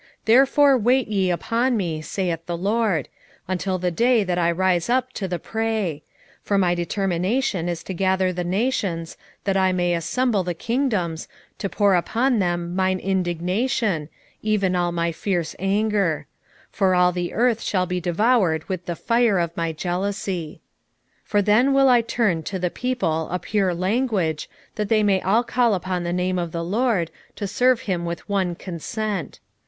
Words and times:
3:8 0.01 0.07
Therefore 0.25 0.77
wait 0.79 1.07
ye 1.09 1.29
upon 1.29 1.77
me, 1.77 2.01
saith 2.01 2.43
the 2.47 2.57
LORD, 2.57 3.07
until 3.47 3.77
the 3.77 3.91
day 3.91 4.23
that 4.23 4.39
I 4.39 4.49
rise 4.51 4.89
up 4.89 5.13
to 5.13 5.27
the 5.27 5.37
prey: 5.37 6.01
for 6.41 6.57
my 6.57 6.73
determination 6.73 7.69
is 7.69 7.83
to 7.83 7.93
gather 7.93 8.33
the 8.33 8.43
nations, 8.43 9.15
that 9.43 9.55
I 9.55 9.71
may 9.71 9.93
assemble 9.93 10.43
the 10.43 10.55
kingdoms, 10.55 11.27
to 11.59 11.69
pour 11.69 11.93
upon 11.93 12.39
them 12.39 12.75
mine 12.75 12.97
indignation, 12.97 14.09
even 14.41 14.75
all 14.75 14.91
my 14.91 15.11
fierce 15.11 15.55
anger: 15.59 16.25
for 16.71 16.95
all 16.95 17.11
the 17.11 17.31
earth 17.31 17.61
shall 17.61 17.85
be 17.85 18.01
devoured 18.01 18.63
with 18.67 18.87
the 18.87 18.95
fire 18.95 19.37
of 19.37 19.55
my 19.55 19.71
jealousy. 19.71 20.61
3:9 21.25 21.27
For 21.27 21.41
then 21.43 21.73
will 21.75 21.89
I 21.89 22.01
turn 22.01 22.41
to 22.41 22.57
the 22.57 22.71
people 22.71 23.29
a 23.29 23.37
pure 23.37 23.75
language, 23.75 24.49
that 24.77 24.89
they 24.89 25.03
may 25.03 25.21
all 25.21 25.43
call 25.43 25.75
upon 25.75 26.03
the 26.03 26.11
name 26.11 26.39
of 26.39 26.51
the 26.51 26.63
LORD, 26.63 27.11
to 27.35 27.45
serve 27.45 27.81
him 27.81 28.03
with 28.03 28.27
one 28.27 28.55
consent. 28.55 29.39